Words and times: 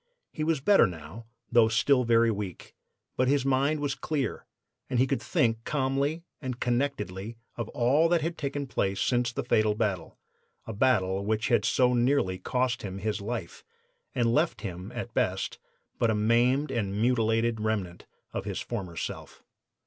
He 0.31 0.43
was 0.43 0.61
better 0.61 0.87
now, 0.87 1.27
though 1.51 1.67
still 1.67 2.05
very 2.05 2.31
weak; 2.31 2.73
but 3.17 3.27
his 3.27 3.45
mind 3.45 3.79
was 3.81 3.93
clear, 3.93 4.47
and 4.89 4.97
he 4.97 5.05
could 5.05 5.21
think 5.21 5.63
calmly 5.63 6.23
and 6.41 6.59
connectedly 6.59 7.37
of 7.55 7.69
all 7.69 8.09
that 8.09 8.21
had 8.23 8.35
taken 8.35 8.65
place 8.65 8.99
since 8.99 9.31
the 9.31 9.43
fatal 9.43 9.75
battle 9.75 10.17
a 10.65 10.73
battle 10.73 11.23
which 11.23 11.49
had 11.49 11.65
so 11.65 11.93
nearly 11.93 12.39
cost 12.39 12.81
him 12.81 12.97
his 12.97 13.21
life 13.21 13.63
and 14.15 14.33
left 14.33 14.61
him 14.61 14.91
at 14.93 15.13
best 15.13 15.59
but 15.99 16.09
a 16.09 16.15
maimed 16.15 16.71
and 16.71 16.99
mutilated 16.99 17.59
remnant 17.61 18.07
of 18.33 18.45
his 18.45 18.59
former 18.59 18.97
self. 18.97 19.43